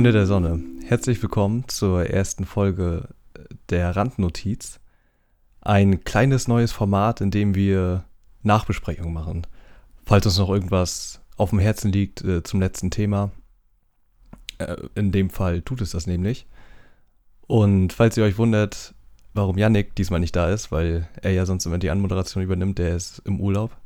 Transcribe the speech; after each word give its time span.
Freunde 0.00 0.12
der 0.12 0.24
Sonne, 0.24 0.64
herzlich 0.86 1.20
willkommen 1.20 1.68
zur 1.68 2.06
ersten 2.06 2.46
Folge 2.46 3.10
der 3.68 3.94
Randnotiz. 3.94 4.80
Ein 5.60 6.04
kleines 6.04 6.48
neues 6.48 6.72
Format, 6.72 7.20
in 7.20 7.30
dem 7.30 7.54
wir 7.54 8.06
Nachbesprechungen 8.42 9.12
machen. 9.12 9.46
Falls 10.06 10.24
uns 10.24 10.38
noch 10.38 10.48
irgendwas 10.48 11.20
auf 11.36 11.50
dem 11.50 11.58
Herzen 11.58 11.92
liegt 11.92 12.24
äh, 12.24 12.42
zum 12.42 12.60
letzten 12.60 12.90
Thema. 12.90 13.30
Äh, 14.56 14.76
in 14.94 15.12
dem 15.12 15.28
Fall 15.28 15.60
tut 15.60 15.82
es 15.82 15.90
das 15.90 16.06
nämlich. 16.06 16.46
Und 17.46 17.92
falls 17.92 18.16
ihr 18.16 18.24
euch 18.24 18.38
wundert, 18.38 18.94
warum 19.34 19.58
Yannick 19.58 19.94
diesmal 19.96 20.20
nicht 20.20 20.34
da 20.34 20.48
ist, 20.48 20.72
weil 20.72 21.10
er 21.20 21.32
ja 21.32 21.44
sonst 21.44 21.66
immer 21.66 21.76
die 21.76 21.90
Anmoderation 21.90 22.42
übernimmt, 22.42 22.78
der 22.78 22.96
ist 22.96 23.18
im 23.26 23.38
Urlaub. 23.38 23.76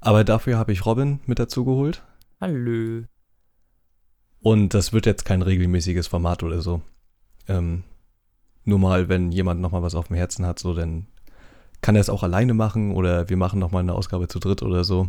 Aber 0.00 0.24
dafür 0.24 0.56
habe 0.56 0.72
ich 0.72 0.86
Robin 0.86 1.20
mit 1.26 1.38
dazu 1.38 1.66
geholt. 1.66 2.02
Hallo. 2.40 3.04
Und 4.44 4.74
das 4.74 4.92
wird 4.92 5.06
jetzt 5.06 5.24
kein 5.24 5.40
regelmäßiges 5.40 6.06
Format 6.06 6.42
oder 6.42 6.60
so. 6.60 6.82
Ähm, 7.48 7.82
nur 8.64 8.78
mal, 8.78 9.08
wenn 9.08 9.32
jemand 9.32 9.62
nochmal 9.62 9.82
was 9.82 9.94
auf 9.94 10.08
dem 10.08 10.16
Herzen 10.16 10.44
hat, 10.44 10.58
so, 10.58 10.74
dann 10.74 11.06
kann 11.80 11.94
er 11.96 12.02
es 12.02 12.10
auch 12.10 12.22
alleine 12.22 12.52
machen 12.52 12.92
oder 12.92 13.30
wir 13.30 13.38
machen 13.38 13.58
nochmal 13.58 13.80
eine 13.80 13.94
Ausgabe 13.94 14.28
zu 14.28 14.38
dritt 14.38 14.62
oder 14.62 14.84
so. 14.84 15.08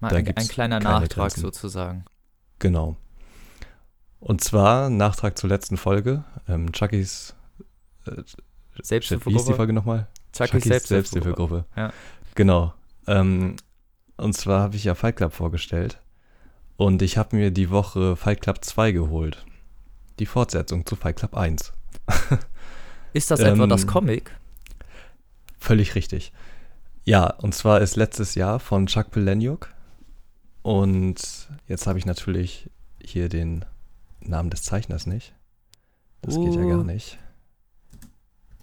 Mal 0.00 0.10
Da 0.10 0.16
ein, 0.16 0.26
ein 0.28 0.48
kleiner 0.48 0.78
Nachtrag 0.78 1.30
Grenzen. 1.30 1.40
sozusagen. 1.40 2.04
Genau. 2.58 2.96
Und 4.20 4.44
zwar 4.44 4.90
Nachtrag 4.90 5.38
zur 5.38 5.48
letzten 5.48 5.78
Folge. 5.78 6.24
Ähm, 6.46 6.70
Chuckys. 6.72 7.34
Äh, 8.04 8.10
shit, 8.10 8.16
wie 8.16 8.20
hieß 8.20 8.36
die 8.76 8.84
Selbsthilfegruppe. 8.84 9.54
Folge 9.54 9.72
nochmal? 9.72 10.06
Chuckys 10.34 10.64
Selbsthilfegruppe. 10.64 11.64
Ja. 11.76 11.94
Genau. 12.34 12.74
Ähm, 13.06 13.56
und 14.18 14.34
zwar 14.34 14.60
habe 14.60 14.76
ich 14.76 14.84
ja 14.84 14.94
Fight 14.94 15.16
Club 15.16 15.32
vorgestellt. 15.32 15.98
Und 16.76 17.02
ich 17.02 17.16
habe 17.16 17.36
mir 17.36 17.50
die 17.50 17.70
Woche 17.70 18.16
Fight 18.16 18.40
Club 18.40 18.64
2 18.64 18.92
geholt. 18.92 19.44
Die 20.18 20.26
Fortsetzung 20.26 20.84
zu 20.86 20.96
Fight 20.96 21.16
Club 21.16 21.34
1. 21.36 21.72
Ist 23.12 23.30
das 23.30 23.40
etwa 23.40 23.64
Ähm, 23.64 23.68
das 23.70 23.86
Comic? 23.86 24.30
Völlig 25.58 25.94
richtig. 25.94 26.32
Ja, 27.04 27.30
und 27.34 27.54
zwar 27.54 27.80
ist 27.80 27.96
letztes 27.96 28.34
Jahr 28.34 28.60
von 28.60 28.86
Chuck 28.86 29.10
Palahniuk. 29.10 29.72
Und 30.62 31.48
jetzt 31.68 31.86
habe 31.86 31.98
ich 31.98 32.04
natürlich 32.06 32.68
hier 33.00 33.28
den 33.28 33.64
Namen 34.20 34.50
des 34.50 34.62
Zeichners 34.62 35.06
nicht. 35.06 35.32
Das 36.22 36.34
geht 36.34 36.54
ja 36.54 36.60
Uh. 36.62 36.68
gar 36.68 36.84
nicht. 36.84 37.18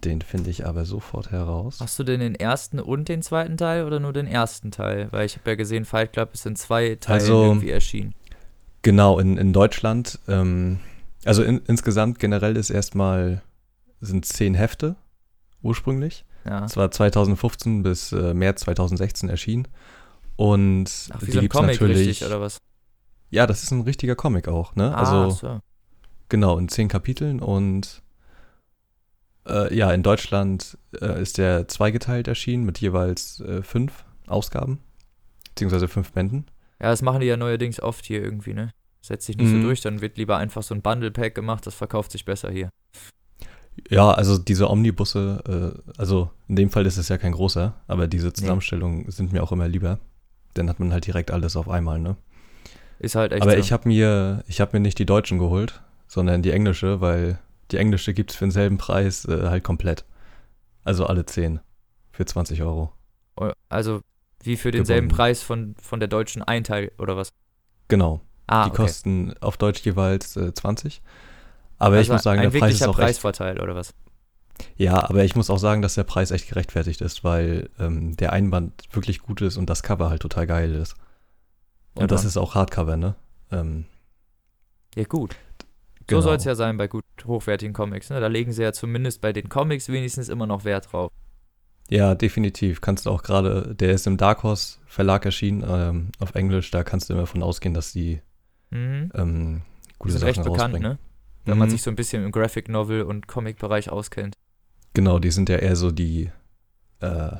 Den 0.04 0.22
finde 0.22 0.50
ich 0.50 0.66
aber 0.66 0.86
sofort 0.86 1.32
heraus. 1.32 1.78
Hast 1.80 1.98
du 1.98 2.04
denn 2.04 2.20
den 2.20 2.36
ersten 2.36 2.80
und 2.80 3.08
den 3.08 3.22
zweiten 3.22 3.58
Teil 3.58 3.86
oder 3.86 4.00
nur 4.00 4.12
den 4.14 4.28
ersten 4.28 4.72
Teil? 4.72 5.08
Weil 5.12 5.26
ich 5.26 5.38
habe 5.38 5.52
ja 5.52 5.56
gesehen, 5.56 5.86
Fight 5.86 6.14
Club 6.14 6.34
ist 6.34 6.46
in 6.46 6.56
zwei 6.56 6.96
Teilen 6.96 7.22
Also- 7.22 7.44
irgendwie 7.46 7.70
erschienen. 7.70 8.14
Genau, 8.82 9.18
in, 9.20 9.38
in 9.38 9.54
Deutschland. 9.54 10.20
Ähm, 10.28 10.80
also 11.24 11.42
in, 11.42 11.62
insgesamt 11.68 12.20
generell 12.20 12.58
ist 12.58 12.70
erstmal, 12.70 13.42
sind 14.02 14.26
zehn 14.26 14.56
Hefte 14.56 14.98
ursprünglich. 15.62 16.26
Ja. 16.46 16.66
Es 16.66 16.76
war 16.76 16.92
2015 16.92 17.84
bis 17.84 18.12
äh, 18.12 18.34
März 18.34 18.62
2016 18.62 19.30
erschienen. 19.30 19.70
Und 20.36 20.90
Ach, 21.14 21.22
wie 21.22 21.26
die 21.28 21.32
so 21.32 21.38
ein 21.40 21.42
gibt's 21.44 21.56
Comic 21.56 21.72
natürlich. 21.82 22.08
richtig, 22.10 22.28
oder 22.28 22.42
was? 22.42 22.58
Ja, 23.30 23.48
das 23.48 23.64
ist 23.64 23.72
ein 23.72 23.82
richtiger 23.82 24.16
Comic 24.16 24.50
auch, 24.50 24.76
ne? 24.76 24.94
Ah, 24.94 25.00
also 25.00 25.30
so. 25.30 25.60
genau, 26.28 26.58
in 26.58 26.68
zehn 26.68 26.90
Kapiteln 26.90 27.40
und 27.40 28.02
äh, 29.48 29.76
ja, 29.76 29.92
in 29.92 30.04
Deutschland 30.04 30.78
äh, 31.02 31.22
ist 31.22 31.38
der 31.38 31.68
zweigeteilt 31.68 32.28
erschienen 32.28 32.64
mit 32.66 32.80
jeweils 32.80 33.40
äh, 33.42 33.62
fünf 33.62 34.06
Ausgaben, 34.28 34.80
beziehungsweise 35.50 35.88
fünf 35.88 36.12
Bänden. 36.14 36.46
Ja, 36.82 36.90
das 36.90 37.02
machen 37.02 37.22
die 37.22 37.28
ja 37.28 37.38
neuerdings 37.38 37.80
oft 37.82 38.06
hier 38.06 38.22
irgendwie, 38.24 38.54
ne? 38.54 38.72
Setzt 39.02 39.26
sich 39.26 39.38
nicht 39.38 39.52
Mhm. 39.52 39.62
so 39.62 39.68
durch, 39.68 39.82
dann 39.82 40.02
wird 40.02 40.18
lieber 40.18 40.38
einfach 40.38 40.64
so 40.64 40.74
ein 40.74 40.82
Bundle-Pack 40.82 41.36
gemacht, 41.36 41.66
das 41.68 41.76
verkauft 41.76 42.12
sich 42.12 42.24
besser 42.26 42.50
hier. 42.52 42.70
Ja, 43.90 44.12
also 44.12 44.38
diese 44.38 44.70
Omnibusse, 44.70 45.74
äh, 45.76 45.92
also 45.98 46.30
in 46.48 46.56
dem 46.56 46.70
Fall 46.70 46.86
ist 46.86 46.98
es 46.98 47.10
ja 47.10 47.18
kein 47.18 47.32
großer, 47.32 47.74
aber 47.88 48.08
diese 48.08 48.32
Zusammenstellungen 48.32 49.10
sind 49.10 49.34
mir 49.34 49.42
auch 49.44 49.52
immer 49.52 49.68
lieber. 49.68 50.00
Dann 50.54 50.70
hat 50.70 50.80
man 50.80 50.94
halt 50.94 51.08
direkt 51.08 51.32
alles 51.32 51.56
auf 51.56 51.68
einmal, 51.68 52.00
ne? 52.00 52.16
Ist 53.00 53.16
halt 53.16 53.34
echt 53.34 53.42
aber 53.42 53.54
so. 53.54 53.58
ich 53.58 53.72
habe 53.72 53.88
mir, 53.88 54.44
ich 54.48 54.62
habe 54.62 54.78
mir 54.78 54.80
nicht 54.80 55.00
die 55.00 55.06
deutschen 55.08 55.40
geholt, 55.40 55.82
sondern 56.08 56.44
die 56.44 56.52
englische, 56.52 57.02
weil 57.02 57.40
die 57.74 57.78
englische 57.78 58.14
gibt's 58.14 58.36
für 58.36 58.46
denselben 58.46 58.78
Preis 58.78 59.26
äh, 59.26 59.50
halt 59.50 59.64
komplett. 59.64 60.06
Also 60.84 61.06
alle 61.06 61.26
zehn 61.26 61.60
für 62.12 62.26
20 62.26 62.62
Euro. 62.62 62.92
Also 63.70 64.02
wie 64.44 64.58
für 64.58 64.72
denselben 64.72 65.08
Gebunden. 65.08 65.16
Preis 65.16 65.42
von, 65.42 65.76
von 65.82 66.00
der 66.00 66.10
deutschen 66.10 66.44
Einteil 66.44 66.92
oder 66.98 67.18
was? 67.18 67.34
Genau. 67.88 68.22
Ah, 68.48 68.66
die 68.66 68.72
okay. 68.72 68.84
kosten 68.84 69.34
auf 69.40 69.58
Deutsch 69.58 69.82
jeweils 69.82 70.36
äh, 70.36 70.54
20. 70.54 71.02
Aber 71.80 71.96
ich 71.96 72.00
Also 72.00 72.14
muss 72.14 72.24
sagen, 72.24 72.42
der 72.42 72.50
Preis 72.52 72.76
ist 72.76 72.88
auch 72.88 72.90
echt. 72.90 72.98
Preisvorteil 73.00 73.60
oder 73.62 73.76
was? 73.76 73.94
Ja, 74.78 75.10
aber 75.10 75.24
ich 75.24 75.36
muss 75.36 75.50
auch 75.50 75.58
sagen, 75.58 75.82
dass 75.82 75.96
der 75.96 76.04
Preis 76.04 76.32
echt 76.32 76.48
gerechtfertigt 76.48 77.02
ist, 77.02 77.24
weil 77.24 77.70
ähm, 77.80 78.16
der 78.18 78.34
Einband 78.34 78.74
wirklich 78.92 79.20
gut 79.20 79.42
ist 79.42 79.58
und 79.58 79.70
das 79.70 79.82
Cover 79.84 80.10
halt 80.10 80.22
total 80.22 80.46
geil 80.48 80.76
ist. 80.76 80.96
Und 81.96 82.02
Ja, 82.02 82.08
das 82.08 82.26
ist 82.26 82.38
auch 82.38 82.56
Hardcover, 82.56 82.98
ne? 82.98 83.16
Ähm, 83.52 83.86
Ja, 84.96 85.04
gut. 85.06 85.36
Genau. 86.08 86.22
So 86.22 86.28
soll 86.30 86.36
es 86.38 86.44
ja 86.44 86.56
sein 86.56 86.78
bei 86.78 86.88
gut 86.88 87.04
hochwertigen 87.26 87.74
Comics. 87.74 88.10
Ne? 88.10 88.20
Da 88.20 88.28
legen 88.28 88.52
sie 88.52 88.64
ja 88.64 88.74
zumindest 88.74 89.22
bei 89.22 89.34
den 89.34 89.50
Comics 89.50 89.90
wenigstens 89.90 90.30
immer 90.30 90.46
noch 90.48 90.64
Wert 90.66 90.92
drauf. 90.92 91.12
Ja, 91.90 92.16
definitiv. 92.16 92.82
Kannst 92.82 93.06
du 93.06 93.10
auch 93.12 93.24
gerade, 93.24 93.76
der 93.76 93.92
ist 93.92 94.08
im 94.08 94.18
Dark 94.18 94.44
Horse 94.44 94.78
Verlag 94.86 95.26
erschienen, 95.26 95.64
ähm, 95.68 96.10
auf 96.20 96.34
Englisch, 96.36 96.72
da 96.72 96.84
kannst 96.84 97.10
du 97.10 97.14
immer 97.14 97.26
von 97.28 97.44
ausgehen, 97.44 97.74
dass 97.74 97.92
die 97.92 98.22
Mhm. 98.72 99.12
ähm, 99.14 99.62
gute 100.00 100.14
Sachen 100.14 100.26
recht 100.28 100.44
bekannt, 100.44 100.80
ne? 100.80 100.98
Wenn 101.46 101.58
man 101.58 101.68
Mhm. 101.68 101.72
sich 101.72 101.82
so 101.84 101.90
ein 101.92 101.96
bisschen 101.96 102.24
im 102.24 102.32
Graphic 102.32 102.70
Novel 102.70 103.04
und 103.04 103.28
Comic-Bereich 103.28 103.90
auskennt. 103.90 104.34
Genau, 104.94 105.20
die 105.20 105.30
sind 105.32 105.50
ja 105.50 105.58
eher 105.58 105.76
so 105.76 105.92
die, 105.92 106.32
äh, 107.02 107.36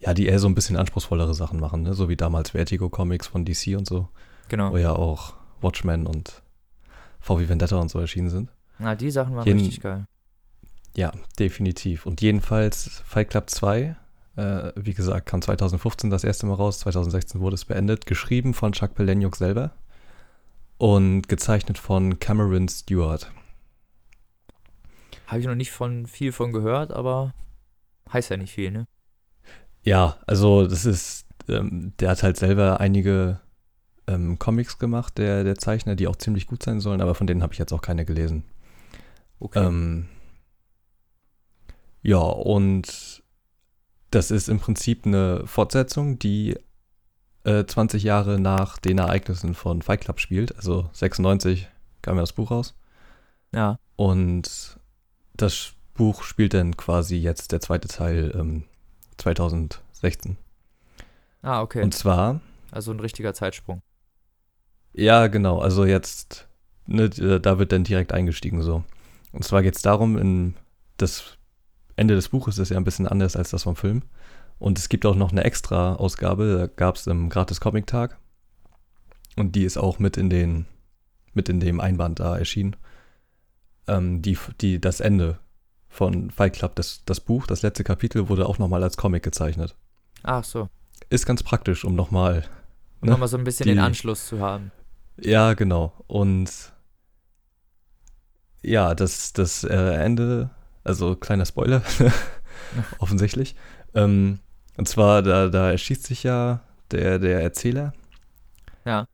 ja, 0.00 0.14
die 0.14 0.26
eher 0.26 0.38
so 0.38 0.48
ein 0.48 0.54
bisschen 0.54 0.76
anspruchsvollere 0.76 1.34
Sachen 1.34 1.60
machen, 1.60 1.82
ne? 1.82 1.94
So 1.94 2.08
wie 2.08 2.16
damals 2.16 2.50
Vertigo 2.50 2.90
Comics 2.90 3.28
von 3.28 3.44
DC 3.44 3.76
und 3.76 3.86
so, 3.86 4.08
Genau. 4.48 4.72
wo 4.72 4.76
ja 4.78 4.92
auch 4.92 5.34
Watchmen 5.60 6.06
und 6.06 6.42
VW 7.20 7.48
Vendetta 7.48 7.76
und 7.76 7.90
so 7.90 7.98
erschienen 8.00 8.30
sind. 8.30 8.50
Na, 8.78 8.94
die 8.94 9.10
Sachen 9.10 9.34
waren 9.36 9.46
Jeden- 9.46 9.60
richtig 9.60 9.80
geil. 9.80 10.06
Ja, 10.96 11.12
definitiv. 11.38 12.06
Und 12.06 12.20
jedenfalls 12.20 13.02
Fight 13.06 13.30
Club 13.30 13.48
2, 13.50 13.94
äh, 14.36 14.72
wie 14.74 14.94
gesagt, 14.94 15.26
kam 15.26 15.40
2015 15.40 16.10
das 16.10 16.24
erste 16.24 16.46
Mal 16.46 16.54
raus, 16.54 16.80
2016 16.80 17.40
wurde 17.40 17.54
es 17.54 17.64
beendet, 17.64 18.06
geschrieben 18.06 18.54
von 18.54 18.72
Chuck 18.72 18.94
Palahniuk 18.94 19.36
selber 19.36 19.72
und 20.78 21.28
gezeichnet 21.28 21.78
von 21.78 22.18
Cameron 22.18 22.68
Stewart. 22.68 23.30
Habe 25.26 25.40
ich 25.40 25.46
noch 25.46 25.54
nicht 25.54 25.70
von 25.70 26.06
viel 26.06 26.32
von 26.32 26.52
gehört, 26.52 26.92
aber 26.92 27.32
heißt 28.12 28.30
ja 28.30 28.36
nicht 28.36 28.52
viel, 28.52 28.70
ne? 28.72 28.86
Ja, 29.84 30.16
also 30.26 30.66
das 30.66 30.84
ist, 30.84 31.26
ähm, 31.48 31.92
der 32.00 32.10
hat 32.10 32.22
halt 32.22 32.36
selber 32.36 32.80
einige 32.80 33.40
ähm, 34.10 34.38
Comics 34.38 34.78
gemacht, 34.78 35.18
der, 35.18 35.44
der 35.44 35.56
Zeichner, 35.56 35.94
die 35.94 36.08
auch 36.08 36.16
ziemlich 36.16 36.46
gut 36.46 36.62
sein 36.62 36.80
sollen, 36.80 37.00
aber 37.00 37.14
von 37.14 37.26
denen 37.26 37.42
habe 37.42 37.52
ich 37.52 37.58
jetzt 37.58 37.72
auch 37.72 37.82
keine 37.82 38.04
gelesen. 38.04 38.44
Okay. 39.38 39.64
Ähm, 39.64 40.08
ja, 42.02 42.18
und 42.18 43.22
das 44.10 44.30
ist 44.30 44.48
im 44.48 44.58
Prinzip 44.58 45.06
eine 45.06 45.46
Fortsetzung, 45.46 46.18
die 46.18 46.56
äh, 47.44 47.64
20 47.64 48.02
Jahre 48.02 48.40
nach 48.40 48.78
den 48.78 48.98
Ereignissen 48.98 49.54
von 49.54 49.82
Fight 49.82 50.02
Club 50.02 50.20
spielt. 50.20 50.56
Also 50.56 50.90
96 50.92 51.68
kam 52.02 52.16
ja 52.16 52.22
das 52.22 52.32
Buch 52.32 52.50
raus. 52.50 52.74
ja. 53.54 53.78
Und 53.96 54.78
das 55.34 55.74
Buch 55.94 56.22
spielt 56.22 56.54
dann 56.54 56.76
quasi 56.76 57.16
jetzt 57.16 57.52
der 57.52 57.60
zweite 57.60 57.88
Teil 57.88 58.32
ähm, 58.34 58.64
2016. 59.18 60.38
Ah, 61.42 61.60
okay. 61.60 61.82
Und 61.82 61.94
zwar, 61.94 62.40
also 62.70 62.90
ein 62.90 63.00
richtiger 63.00 63.34
Zeitsprung. 63.34 63.82
Ja, 64.92 65.26
genau, 65.28 65.58
also 65.60 65.84
jetzt, 65.84 66.48
ne, 66.86 67.08
da 67.08 67.58
wird 67.58 67.72
dann 67.72 67.84
direkt 67.84 68.12
eingestiegen 68.12 68.62
so. 68.62 68.84
Und 69.32 69.44
zwar 69.44 69.62
geht 69.62 69.76
es 69.76 69.82
darum, 69.82 70.18
in 70.18 70.54
das 70.96 71.36
Ende 71.96 72.14
des 72.14 72.28
Buches 72.30 72.58
ist 72.58 72.70
ja 72.70 72.76
ein 72.76 72.84
bisschen 72.84 73.06
anders 73.06 73.36
als 73.36 73.50
das 73.50 73.62
vom 73.64 73.76
Film. 73.76 74.02
Und 74.58 74.78
es 74.78 74.88
gibt 74.88 75.06
auch 75.06 75.14
noch 75.14 75.32
eine 75.32 75.44
extra 75.44 75.94
Ausgabe, 75.94 76.56
da 76.58 76.66
gab 76.66 76.96
es 76.96 77.06
im 77.06 77.28
Gratis-Comic-Tag. 77.30 78.18
Und 79.36 79.54
die 79.56 79.64
ist 79.64 79.78
auch 79.78 79.98
mit 79.98 80.16
in 80.16 80.28
den, 80.28 80.66
mit 81.32 81.48
in 81.48 81.60
dem 81.60 81.80
Einband 81.80 82.20
da 82.20 82.36
erschienen. 82.36 82.76
Ähm, 83.86 84.20
die, 84.22 84.36
die, 84.60 84.80
das 84.80 85.00
Ende 85.00 85.38
von 85.88 86.30
Fight 86.30 86.54
Club, 86.54 86.74
das, 86.76 87.02
das 87.06 87.20
Buch, 87.20 87.46
das 87.46 87.62
letzte 87.62 87.84
Kapitel 87.84 88.28
wurde 88.28 88.46
auch 88.46 88.58
nochmal 88.58 88.82
als 88.82 88.96
Comic 88.96 89.22
gezeichnet. 89.22 89.74
Ach 90.22 90.44
so. 90.44 90.68
Ist 91.08 91.26
ganz 91.26 91.42
praktisch, 91.42 91.84
um 91.84 91.94
nochmal 91.94 92.44
Um 93.00 93.06
Ne? 93.06 93.12
nochmal 93.12 93.28
so 93.28 93.38
ein 93.38 93.44
bisschen 93.44 93.64
Die- 93.64 93.70
den 93.74 93.78
Anschluss 93.78 94.26
zu 94.26 94.40
haben. 94.40 94.72
Ja, 95.22 95.54
genau. 95.54 95.92
Und 96.06 96.72
ja, 98.62 98.94
das, 98.94 99.32
das 99.32 99.64
äh, 99.64 99.74
Ende, 99.74 100.50
also 100.84 101.16
kleiner 101.16 101.46
Spoiler, 101.46 101.82
offensichtlich. 102.98 103.54
Ähm, 103.94 104.40
und 104.76 104.88
zwar, 104.88 105.22
da, 105.22 105.48
da 105.48 105.70
erschießt 105.70 106.04
sich 106.04 106.22
ja 106.22 106.60
der, 106.90 107.18
der 107.18 107.42
Erzähler. 107.42 107.92
Ja. 108.84 109.06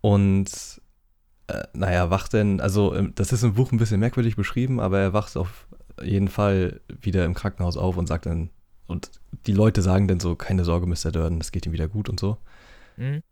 Und 0.00 0.50
äh, 1.48 1.62
naja, 1.72 2.10
wacht 2.10 2.32
denn, 2.32 2.60
also 2.60 2.94
ähm, 2.94 3.12
das 3.14 3.32
ist 3.32 3.42
im 3.42 3.54
Buch 3.54 3.72
ein 3.72 3.78
bisschen 3.78 4.00
merkwürdig 4.00 4.36
beschrieben, 4.36 4.80
aber 4.80 5.00
er 5.00 5.12
wacht 5.12 5.36
auf 5.36 5.66
jeden 6.02 6.28
Fall 6.28 6.80
wieder 6.88 7.24
im 7.24 7.34
Krankenhaus 7.34 7.76
auf 7.76 7.96
und 7.96 8.06
sagt 8.06 8.26
dann, 8.26 8.50
und 8.86 9.10
die 9.46 9.52
Leute 9.52 9.82
sagen 9.82 10.08
dann 10.08 10.20
so, 10.20 10.34
keine 10.36 10.64
Sorge, 10.64 10.86
Mr. 10.86 11.12
Durden, 11.12 11.40
es 11.40 11.52
geht 11.52 11.66
ihm 11.66 11.72
wieder 11.72 11.88
gut 11.88 12.08
und 12.08 12.18
so. 12.18 12.38
Mhm. 12.96 13.22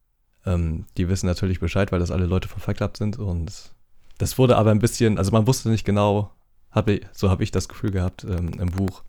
Ähm, 0.51 0.85
die 0.97 1.09
wissen 1.09 1.27
natürlich 1.27 1.61
Bescheid, 1.61 1.93
weil 1.93 2.01
das 2.01 2.11
alle 2.11 2.27
Leute 2.27 2.49
von 2.49 2.75
Club 2.75 2.97
sind 2.97 3.19
und 3.19 3.73
das 4.19 4.37
wurde 4.37 4.57
aber 4.57 4.71
ein 4.71 4.81
bisschen, 4.81 5.17
also 5.19 5.31
man 5.33 5.47
wusste 5.47 5.71
nicht 5.71 5.85
genau, 5.85 6.31
hab 6.71 6.89
ich, 6.89 7.07
so 7.13 7.31
habe 7.31 7.43
ich 7.43 7.51
das 7.51 7.69
Gefühl 7.69 7.91
gehabt 7.91 8.25
ähm, 8.25 8.53
im 8.61 8.71
Buch, 8.71 9.03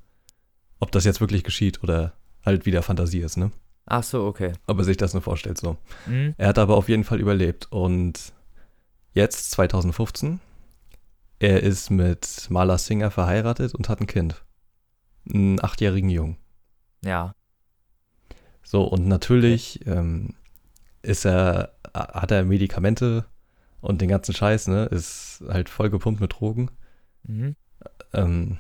ob 0.80 0.92
das 0.92 1.04
jetzt 1.04 1.22
wirklich 1.22 1.44
geschieht 1.44 1.84
oder 1.84 2.14
halt 2.46 2.66
wieder 2.66 2.82
Fantasie 2.82 3.20
ist, 3.20 3.38
ne? 3.38 3.52
Ach 3.86 4.04
so, 4.04 4.26
okay. 4.26 4.54
Ob 4.68 4.78
er 4.78 4.84
sich 4.84 4.98
das 4.98 5.14
nur 5.14 5.22
vorstellt, 5.22 5.58
so. 5.58 5.78
Mhm. 6.06 6.34
Er 6.38 6.48
hat 6.48 6.58
aber 6.58 6.78
auf 6.78 6.88
jeden 6.88 7.04
Fall 7.04 7.20
überlebt 7.20 7.68
und 7.72 8.32
jetzt, 9.14 9.52
2015, 9.52 10.40
er 11.40 11.62
ist 11.62 11.90
mit 11.90 12.48
Marla 12.50 12.78
Singer 12.78 13.12
verheiratet 13.12 13.76
und 13.76 13.90
hat 13.90 14.00
ein 14.00 14.08
Kind. 14.08 14.44
Einen 15.32 15.62
achtjährigen 15.64 16.10
Jungen. 16.10 16.38
Ja. 17.04 17.36
So, 18.64 18.84
und 18.84 19.08
natürlich 19.08 19.86
ähm, 19.88 20.36
ist 21.02 21.26
er, 21.26 21.72
hat 21.94 22.32
er 22.32 22.44
Medikamente 22.46 23.26
und 23.82 24.02
den 24.02 24.10
ganzen 24.10 24.34
Scheiß, 24.36 24.68
ne, 24.68 24.86
ist 24.86 25.44
halt 25.48 25.70
voll 25.70 25.90
gepumpt 25.90 26.22
mit 26.22 26.34
Drogen, 26.34 26.70
Mhm. 27.24 27.56
ähm, 28.14 28.58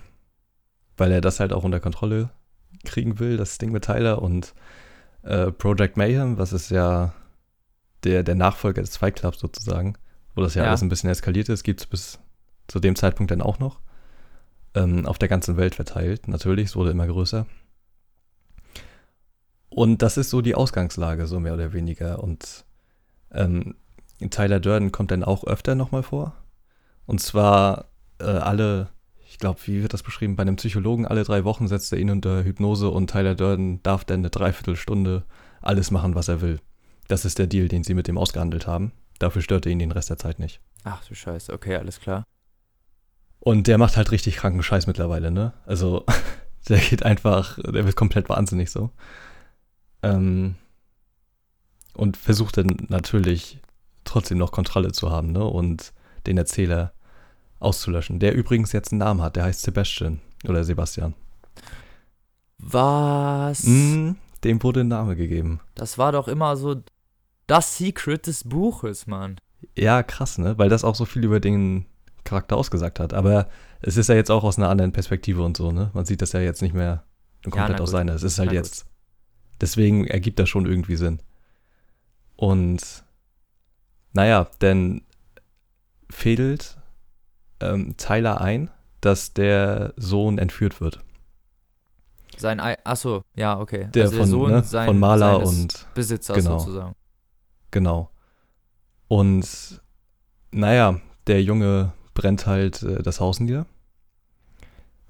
weil 0.97 1.11
er 1.11 1.21
das 1.21 1.39
halt 1.39 1.53
auch 1.53 1.63
unter 1.63 1.79
Kontrolle 1.79 2.29
kriegen 2.83 3.19
will, 3.19 3.37
das 3.37 3.57
Ding 3.57 3.71
mit 3.71 3.83
Tyler 3.85 4.21
und 4.21 4.53
äh, 5.23 5.51
Project 5.51 5.97
Mayhem, 5.97 6.37
was 6.37 6.53
ist 6.53 6.69
ja 6.71 7.13
der, 8.03 8.23
der 8.23 8.35
Nachfolger 8.35 8.81
des 8.81 8.97
Fight 8.97 9.15
Clubs 9.17 9.39
sozusagen, 9.39 9.95
wo 10.35 10.41
das 10.41 10.55
ja, 10.55 10.63
Ja. 10.63 10.69
alles 10.69 10.81
ein 10.81 10.89
bisschen 10.89 11.09
eskaliert 11.09 11.49
ist, 11.49 11.63
gibt 11.63 11.81
es 11.81 11.85
bis 11.85 12.19
zu 12.67 12.79
dem 12.79 12.95
Zeitpunkt 12.95 13.31
dann 13.31 13.41
auch 13.41 13.59
noch. 13.59 13.79
Ähm, 14.73 15.05
auf 15.05 15.17
der 15.19 15.27
ganzen 15.29 15.57
Welt 15.57 15.75
verteilt, 15.75 16.27
natürlich, 16.27 16.67
es 16.69 16.75
wurde 16.75 16.91
immer 16.91 17.05
größer. 17.05 17.45
Und 19.73 20.01
das 20.01 20.17
ist 20.17 20.29
so 20.29 20.41
die 20.41 20.53
Ausgangslage, 20.53 21.27
so 21.27 21.39
mehr 21.39 21.53
oder 21.53 21.71
weniger. 21.71 22.21
Und 22.21 22.65
ähm, 23.31 23.75
Tyler 24.29 24.59
Durden 24.59 24.91
kommt 24.91 25.11
dann 25.11 25.23
auch 25.23 25.45
öfter 25.45 25.75
nochmal 25.75 26.03
vor. 26.03 26.35
Und 27.05 27.21
zwar 27.21 27.85
äh, 28.19 28.25
alle, 28.25 28.89
ich 29.27 29.39
glaube, 29.39 29.59
wie 29.65 29.81
wird 29.81 29.93
das 29.93 30.03
beschrieben, 30.03 30.35
bei 30.35 30.41
einem 30.41 30.57
Psychologen 30.57 31.07
alle 31.07 31.23
drei 31.23 31.45
Wochen 31.45 31.67
setzt 31.67 31.91
er 31.93 31.99
ihn 31.99 32.09
unter 32.09 32.43
Hypnose 32.43 32.89
und 32.89 33.09
Tyler 33.09 33.33
Durden 33.33 33.81
darf 33.81 34.03
dann 34.03 34.19
eine 34.19 34.29
Dreiviertelstunde 34.29 35.23
alles 35.61 35.89
machen, 35.89 36.15
was 36.15 36.27
er 36.27 36.41
will. 36.41 36.59
Das 37.07 37.23
ist 37.23 37.39
der 37.39 37.47
Deal, 37.47 37.69
den 37.69 37.83
sie 37.83 37.93
mit 37.93 38.09
ihm 38.09 38.17
ausgehandelt 38.17 38.67
haben. 38.67 38.91
Dafür 39.19 39.41
stört 39.41 39.65
er 39.65 39.71
ihn 39.71 39.79
den 39.79 39.91
Rest 39.91 40.09
der 40.09 40.17
Zeit 40.17 40.39
nicht. 40.39 40.59
Ach 40.83 41.03
du 41.05 41.15
Scheiße, 41.15 41.53
okay, 41.53 41.77
alles 41.77 41.99
klar. 42.01 42.25
Und 43.39 43.67
der 43.67 43.77
macht 43.77 43.95
halt 43.97 44.11
richtig 44.11 44.35
kranken 44.35 44.63
Scheiß 44.63 44.85
mittlerweile, 44.85 45.31
ne? 45.31 45.53
Also, 45.65 46.05
der 46.69 46.79
geht 46.79 47.03
einfach, 47.03 47.57
der 47.57 47.85
wird 47.85 47.95
komplett 47.95 48.29
wahnsinnig 48.29 48.69
so. 48.69 48.91
Ähm, 50.03 50.55
und 51.93 52.17
versucht 52.17 52.57
dann 52.57 52.77
natürlich 52.89 53.59
trotzdem 54.03 54.37
noch 54.37 54.51
Kontrolle 54.51 54.91
zu 54.91 55.11
haben, 55.11 55.31
ne? 55.31 55.43
Und 55.43 55.93
den 56.25 56.37
Erzähler 56.37 56.93
auszulöschen. 57.59 58.19
Der 58.19 58.33
übrigens 58.33 58.71
jetzt 58.71 58.91
einen 58.91 58.99
Namen 58.99 59.21
hat, 59.21 59.35
der 59.35 59.43
heißt 59.43 59.61
Sebastian 59.61 60.19
oder 60.47 60.63
Sebastian. 60.63 61.13
Was? 62.57 63.63
Mm, 63.63 64.11
dem 64.43 64.63
wurde 64.63 64.81
ein 64.81 64.87
Name 64.87 65.15
gegeben. 65.15 65.59
Das 65.75 65.97
war 65.97 66.11
doch 66.11 66.27
immer 66.27 66.57
so 66.57 66.81
das 67.47 67.77
Secret 67.77 68.27
des 68.27 68.43
Buches, 68.43 69.07
Mann. 69.07 69.37
Ja, 69.75 70.03
krass, 70.03 70.37
ne? 70.37 70.57
Weil 70.57 70.69
das 70.69 70.83
auch 70.83 70.95
so 70.95 71.05
viel 71.05 71.23
über 71.23 71.39
den 71.39 71.85
Charakter 72.23 72.57
ausgesagt 72.57 72.99
hat. 72.99 73.13
Aber 73.13 73.49
es 73.81 73.97
ist 73.97 74.09
ja 74.09 74.15
jetzt 74.15 74.31
auch 74.31 74.43
aus 74.43 74.57
einer 74.57 74.69
anderen 74.69 74.91
Perspektive 74.91 75.43
und 75.43 75.57
so, 75.57 75.71
ne? 75.71 75.91
Man 75.93 76.05
sieht 76.05 76.21
das 76.21 76.33
ja 76.33 76.39
jetzt 76.39 76.61
nicht 76.61 76.73
mehr 76.73 77.03
komplett 77.43 77.77
na 77.77 77.83
aus 77.83 77.91
seiner. 77.91 78.13
Es 78.13 78.23
ist 78.23 78.39
halt 78.39 78.51
jetzt. 78.51 78.85
Deswegen 79.61 80.07
ergibt 80.07 80.39
das 80.39 80.49
schon 80.49 80.65
irgendwie 80.65 80.95
Sinn. 80.95 81.21
Und 82.35 83.03
naja, 84.13 84.47
denn 84.59 85.03
fädelt 86.09 86.77
ähm, 87.59 87.95
Tyler 87.97 88.41
ein, 88.41 88.69
dass 88.99 89.33
der 89.33 89.93
Sohn 89.95 90.37
entführt 90.37 90.81
wird. 90.81 90.99
Sein 92.37 92.59
Ei. 92.59 92.77
Achso, 92.83 93.23
ja, 93.35 93.59
okay. 93.59 93.87
Der 93.93 94.05
also 94.05 94.17
von, 94.17 94.27
Sohn 94.27 94.51
ne, 94.51 94.63
sein, 94.63 94.87
von 94.87 94.99
Maler 94.99 95.45
und 95.45 95.85
Besitzers 95.93 96.37
genau. 96.37 96.57
sozusagen. 96.57 96.95
Genau. 97.69 98.09
Und 99.07 99.81
naja, 100.51 100.99
der 101.27 101.43
Junge 101.43 101.93
brennt 102.13 102.47
halt 102.47 102.81
äh, 102.83 103.03
das 103.03 103.19
Haus 103.19 103.39
nieder, 103.39 103.65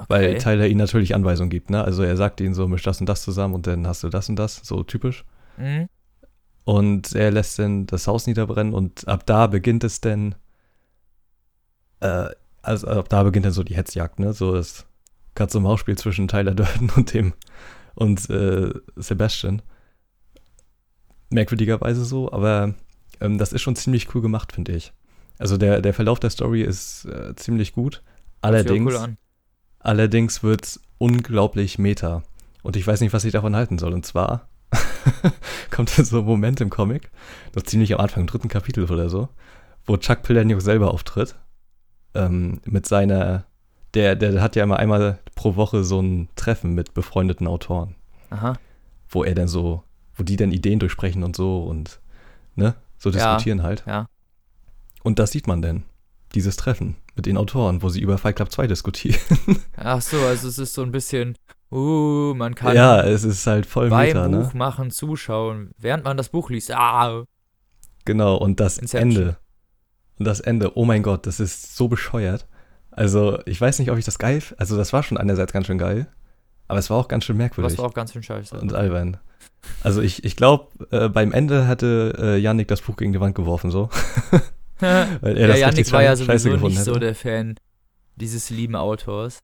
weil 0.07 0.29
Okay. 0.31 0.37
Tyler 0.39 0.67
ihm 0.67 0.77
natürlich 0.77 1.15
Anweisungen 1.15 1.49
gibt. 1.49 1.69
Ne? 1.69 1.83
Also 1.83 2.03
er 2.03 2.17
sagt 2.17 2.41
ihnen 2.41 2.53
so, 2.53 2.67
misch 2.67 2.83
das 2.83 2.99
und 2.99 3.07
das 3.07 3.23
zusammen 3.23 3.53
und 3.53 3.67
dann 3.67 3.87
hast 3.87 4.03
du 4.03 4.09
das 4.09 4.29
und 4.29 4.37
das, 4.37 4.61
so 4.63 4.83
typisch. 4.83 5.25
Mhm. 5.57 5.87
Und 6.63 7.13
er 7.13 7.31
lässt 7.31 7.57
dann 7.59 7.87
das 7.87 8.07
Haus 8.07 8.27
niederbrennen 8.27 8.73
und 8.73 9.07
ab 9.07 9.25
da 9.25 9.47
beginnt 9.47 9.83
es 9.83 9.99
dann, 10.01 10.35
äh, 11.99 12.29
also 12.61 12.87
ab 12.87 13.09
da 13.09 13.23
beginnt 13.23 13.45
dann 13.45 13.53
so 13.53 13.63
die 13.63 13.75
Hetzjagd, 13.75 14.19
ne? 14.19 14.33
So 14.33 14.53
das 14.53 14.85
Katz 15.33 15.55
und 15.55 15.63
Maus-Spiel 15.63 15.97
zwischen 15.97 16.27
Tyler 16.27 16.53
Durden 16.55 16.89
und 16.95 17.13
dem 17.13 17.33
und 17.95 18.29
äh, 18.29 18.73
Sebastian. 18.95 19.61
Merkwürdigerweise 21.29 22.05
so, 22.05 22.31
aber 22.31 22.75
ähm, 23.19 23.37
das 23.37 23.53
ist 23.53 23.61
schon 23.61 23.75
ziemlich 23.75 24.13
cool 24.13 24.21
gemacht, 24.21 24.51
finde 24.51 24.73
ich. 24.73 24.93
Also 25.39 25.57
der, 25.57 25.81
der 25.81 25.93
Verlauf 25.93 26.19
der 26.19 26.29
Story 26.29 26.61
ist 26.61 27.05
äh, 27.05 27.33
ziemlich 27.35 27.73
gut. 27.73 27.95
Hört 27.95 28.03
sich 28.03 28.43
auch 28.43 28.47
Allerdings, 28.47 28.91
cool 28.93 28.97
an. 28.97 29.17
Allerdings 29.83 30.43
wird 30.43 30.65
es 30.65 30.81
unglaublich 30.97 31.79
meta. 31.79 32.23
Und 32.63 32.75
ich 32.75 32.85
weiß 32.85 33.01
nicht, 33.01 33.13
was 33.13 33.25
ich 33.25 33.31
davon 33.31 33.55
halten 33.55 33.79
soll. 33.79 33.93
Und 33.93 34.05
zwar 34.05 34.47
kommt 35.71 35.89
so 35.89 36.19
ein 36.19 36.25
Moment 36.25 36.61
im 36.61 36.69
Comic, 36.69 37.09
noch 37.55 37.63
ziemlich 37.63 37.93
am 37.93 37.99
Anfang, 37.99 38.21
im 38.21 38.27
dritten 38.27 38.47
Kapitel 38.47 38.83
oder 38.89 39.09
so, 39.09 39.29
wo 39.85 39.97
Chuck 39.97 40.21
Palahniuk 40.23 40.61
selber 40.61 40.91
auftritt. 40.91 41.35
Ähm, 42.13 42.59
mit 42.65 42.85
seiner, 42.85 43.45
der, 43.93 44.15
der 44.15 44.41
hat 44.41 44.55
ja 44.55 44.63
immer 44.63 44.77
einmal 44.77 45.19
pro 45.35 45.55
Woche 45.55 45.83
so 45.83 46.01
ein 46.01 46.27
Treffen 46.35 46.73
mit 46.73 46.93
befreundeten 46.93 47.47
Autoren, 47.47 47.95
Aha. 48.29 48.57
wo 49.09 49.23
er 49.23 49.33
dann 49.33 49.47
so, 49.47 49.83
wo 50.15 50.23
die 50.23 50.35
dann 50.35 50.51
Ideen 50.51 50.79
durchsprechen 50.79 51.23
und 51.23 51.35
so 51.35 51.63
und, 51.63 51.99
ne, 52.55 52.75
so 52.97 53.09
Ja, 53.09 53.33
diskutieren 53.35 53.63
halt. 53.63 53.83
ja. 53.87 54.07
Und 55.03 55.19
das 55.19 55.31
sieht 55.31 55.47
man 55.47 55.61
denn, 55.61 55.83
dieses 56.35 56.57
Treffen 56.57 56.95
mit 57.15 57.25
den 57.25 57.37
Autoren, 57.37 57.81
wo 57.81 57.89
sie 57.89 58.01
über 58.01 58.17
Fight 58.17 58.35
Club 58.37 58.51
2 58.51 58.67
diskutieren. 58.67 59.19
Ach 59.75 60.01
so, 60.01 60.17
also 60.17 60.47
es 60.47 60.57
ist 60.57 60.73
so 60.73 60.81
ein 60.81 60.91
bisschen, 60.91 61.37
uh, 61.71 62.33
man 62.35 62.55
kann 62.55 62.75
ja, 62.75 63.01
es 63.01 63.23
ist 63.23 63.45
halt 63.47 63.65
voll 63.65 63.89
beim 63.89 64.07
Meta, 64.07 64.27
ne? 64.27 64.39
Buch 64.39 64.53
machen 64.53 64.91
zuschauen, 64.91 65.71
während 65.77 66.03
man 66.03 66.17
das 66.17 66.29
Buch 66.29 66.49
liest. 66.49 66.71
Ah, 66.71 67.23
Genau, 68.05 68.35
und 68.35 68.59
das 68.59 68.77
Inception. 68.77 69.11
Ende. 69.11 69.37
Und 70.17 70.25
das 70.25 70.39
Ende, 70.39 70.77
oh 70.77 70.85
mein 70.85 71.03
Gott, 71.03 71.27
das 71.27 71.39
ist 71.39 71.75
so 71.75 71.87
bescheuert. 71.87 72.47
Also, 72.91 73.39
ich 73.45 73.59
weiß 73.59 73.79
nicht, 73.79 73.91
ob 73.91 73.97
ich 73.97 74.05
das 74.05 74.19
geil, 74.19 74.41
also 74.57 74.75
das 74.75 74.91
war 74.91 75.03
schon 75.03 75.17
einerseits 75.17 75.53
ganz 75.53 75.67
schön 75.67 75.77
geil, 75.77 76.07
aber 76.67 76.79
es 76.79 76.89
war 76.89 76.97
auch 76.97 77.07
ganz 77.07 77.25
schön 77.25 77.37
merkwürdig 77.37 77.73
das 77.73 77.79
war 77.79 77.85
auch 77.85 77.93
ganz 77.93 78.13
schön 78.13 78.23
scheiße. 78.23 78.59
und 78.59 78.73
albern. 78.73 79.17
Also 79.83 80.01
ich, 80.01 80.23
ich 80.23 80.35
glaube, 80.35 80.67
äh, 80.91 81.07
beim 81.07 81.31
Ende 81.31 81.67
hatte 81.67 82.15
äh, 82.17 82.37
Yannick 82.37 82.67
das 82.67 82.81
Buch 82.81 82.97
gegen 82.97 83.13
die 83.13 83.19
Wand 83.19 83.35
geworfen, 83.35 83.71
so. 83.71 83.89
Weil 85.21 85.37
er 85.37 85.57
ja, 85.57 85.67
das 85.67 85.77
richtig 85.77 85.93
war 85.93 86.03
ja 86.03 86.15
sowieso 86.15 86.55
nicht 86.57 86.79
so 86.79 86.91
hätte. 86.91 86.99
der 87.01 87.15
Fan 87.15 87.55
dieses 88.15 88.49
lieben 88.49 88.75
Autors. 88.75 89.39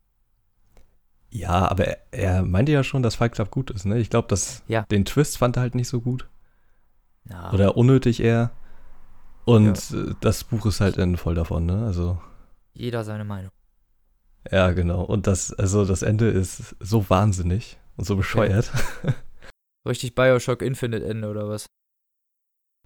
Ja, 1.30 1.68
aber 1.70 1.88
er, 1.88 1.98
er 2.12 2.44
meinte 2.44 2.72
ja 2.72 2.84
schon, 2.84 3.04
dass 3.04 3.16
Fight 3.16 3.34
Club 3.34 3.52
gut 3.52 3.70
ist, 3.72 3.86
ne? 3.86 3.98
Ich 4.00 4.10
glaube, 4.10 4.28
dass 4.28 4.64
Ja. 4.68 4.84
den 4.84 5.06
Twist 5.06 5.38
fand 5.38 5.58
er 5.58 5.62
halt 5.62 5.76
nicht 5.76 5.90
so 5.90 6.02
gut. 6.02 6.28
Ja. 7.30 7.52
Oder 7.52 7.76
unnötig 7.78 8.22
eher. 8.22 8.52
Und 9.46 9.92
äh, 9.92 10.14
das 10.22 10.44
Buch 10.44 10.66
ist 10.66 10.82
halt 10.82 10.98
voll 11.20 11.36
davon, 11.36 11.66
ne? 11.66 11.86
Also. 11.86 12.20
Jeder 12.74 13.04
seine 13.04 13.26
Meinung. 13.26 13.52
Ja, 14.52 14.72
genau. 14.72 15.04
Und 15.04 15.28
das, 15.28 15.54
also 15.54 15.84
das 15.86 16.02
Ende 16.02 16.30
ist 16.30 16.76
so 16.80 17.10
wahnsinnig 17.10 17.78
und 17.98 18.06
so 18.06 18.16
bescheuert. 18.16 18.72
Richtig 19.88 20.16
Bioshock 20.16 20.62
Infinite 20.62 21.06
Ende 21.06 21.30
oder 21.30 21.50
was? 21.50 21.66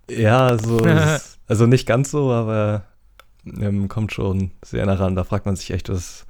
Ja, 0.09 0.57
so, 0.57 0.79
ist, 0.85 1.39
also 1.47 1.65
nicht 1.65 1.85
ganz 1.85 2.11
so, 2.11 2.31
aber 2.31 2.83
ähm, 3.45 3.87
kommt 3.87 4.11
schon 4.11 4.51
sehr 4.63 4.85
nah 4.85 4.93
ran. 4.93 5.15
Da 5.15 5.23
fragt 5.23 5.45
man 5.45 5.55
sich 5.55 5.71
echt, 5.71 5.89
was, 5.89 6.25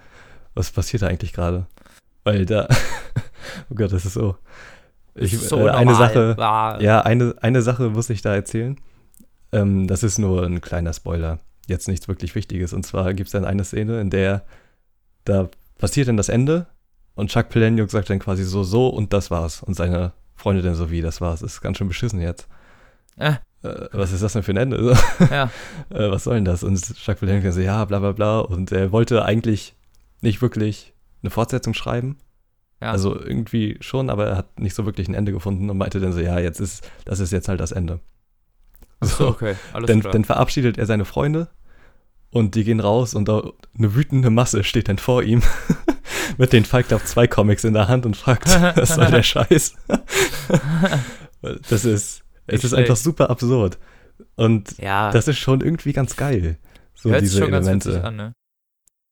was 0.54 0.72
passiert 0.72 1.04
da 1.04 1.08
eigentlich 1.08 1.34
gerade? 1.34 1.68
Weil 2.24 2.46
da, 2.46 2.68
oh 3.70 3.76
Gott, 3.76 3.92
das 3.92 4.06
ist 4.06 4.14
so. 4.14 4.36
Ich, 5.16 5.38
so 5.38 5.68
äh, 5.68 5.72
eine. 5.72 5.96
Sache, 5.96 6.36
ja, 6.38 7.02
eine, 7.02 7.36
eine 7.42 7.62
Sache 7.62 7.90
muss 7.90 8.10
ich 8.10 8.22
da 8.22 8.34
erzählen. 8.34 8.78
Ähm, 9.52 9.88
das 9.88 10.04
ist 10.04 10.20
nur 10.20 10.46
ein 10.46 10.62
kleiner 10.62 10.94
Spoiler. 10.94 11.40
Jetzt 11.68 11.88
nichts 11.88 12.08
wirklich 12.08 12.36
Wichtiges. 12.36 12.74
Und 12.74 12.86
zwar 12.86 13.14
gibt 13.14 13.28
es 13.28 13.34
dann 13.34 13.46
eine 13.46 13.66
Szene, 13.66 14.00
in 14.00 14.10
der 14.10 14.44
da 15.26 15.50
passiert 15.78 16.08
dann 16.08 16.18
das 16.18 16.30
Ende 16.30 16.68
und 17.16 17.30
Chuck 17.30 17.50
Palahniuk 17.50 17.92
sagt 17.92 18.10
dann 18.10 18.20
quasi 18.20 18.44
so, 18.44 18.64
so 18.64 18.88
und 18.88 19.14
das 19.14 19.32
war's. 19.32 19.62
Und 19.62 19.76
seine 19.76 20.14
Freunde 20.36 20.62
dann 20.62 20.76
so 20.76 20.90
wie, 20.90 21.02
das 21.02 21.22
war's. 21.22 21.42
Ist 21.42 21.62
ganz 21.62 21.78
schön 21.78 21.88
beschissen 21.88 22.22
jetzt. 22.22 22.48
Äh. 23.18 23.36
Äh, 23.64 23.88
was 23.92 24.12
ist 24.12 24.24
das 24.24 24.34
denn 24.34 24.44
für 24.44 24.52
ein 24.54 24.58
Ende? 24.58 24.96
So, 25.20 25.26
Ja. 25.26 25.50
äh, 25.90 26.10
was 26.12 26.24
soll 26.24 26.36
denn 26.36 26.46
das? 26.46 26.64
Und 26.64 26.80
Jacques 27.06 27.22
Villani 27.22 27.52
so, 27.52 27.60
ja, 27.60 27.86
bla 27.86 28.00
bla 28.00 28.12
bla. 28.12 28.40
Und 28.40 28.72
er 28.72 28.92
wollte 28.92 29.24
eigentlich 29.26 29.76
nicht 30.22 30.42
wirklich 30.42 30.94
eine 31.24 31.30
Fortsetzung 31.30 31.74
schreiben. 31.74 32.18
Ja. 32.82 32.92
Also 32.92 33.16
irgendwie 33.20 33.78
schon, 33.80 34.10
aber 34.10 34.28
er 34.28 34.38
hat 34.38 34.60
nicht 34.60 34.74
so 34.76 34.86
wirklich 34.86 35.08
ein 35.08 35.14
Ende 35.14 35.32
gefunden 35.32 35.70
und 35.70 35.78
meinte 35.78 36.00
dann 36.00 36.14
so, 36.14 36.20
ja, 36.20 36.40
jetzt 36.40 36.60
ist, 36.60 36.90
das 37.06 37.20
ist 37.20 37.32
jetzt 37.32 37.48
halt 37.48 37.60
das 37.60 37.72
Ende. 37.72 38.00
so, 39.02 39.28
okay, 39.28 39.56
alles 39.74 39.88
dann, 39.88 40.00
klar. 40.02 40.14
dann 40.14 40.26
verabschiedet 40.26 40.78
er 40.80 40.86
seine 40.88 41.06
Freunde 41.06 41.48
und 42.32 42.56
die 42.56 42.64
gehen 42.64 42.80
raus 42.80 43.14
und 43.14 43.28
da 43.28 43.44
eine 43.78 43.94
wütende 43.94 44.30
Masse 44.32 44.64
steht 44.64 44.90
dann 44.90 44.98
vor 44.98 45.22
ihm 45.22 45.44
mit 46.38 46.54
den 46.54 46.66
Fight 46.66 46.88
Club 46.88 47.06
2 47.06 47.28
Comics 47.28 47.64
in 47.66 47.74
der 47.74 47.88
Hand 47.88 48.06
und 48.08 48.18
fragt, 48.18 48.48
was 48.76 48.96
soll 48.96 49.12
der 49.12 49.22
Scheiß? 49.24 49.76
das 51.70 51.86
ist, 51.86 52.24
es 52.52 52.64
ist 52.64 52.74
einfach 52.74 52.96
super 52.96 53.30
absurd. 53.30 53.78
Und 54.36 54.78
ja, 54.78 55.12
das 55.12 55.28
ist 55.28 55.40
schon 55.40 55.62
irgendwie 55.62 55.94
ganz 55.94 56.16
geil. 56.16 56.58
So 56.94 57.10
hört 57.10 57.22
sich 57.22 57.32
diese 57.32 57.44
schon 57.44 57.52
ganz 57.52 57.68
witzig 57.68 57.94
Elemente. 57.94 58.08
an, 58.08 58.16
ne? 58.16 58.34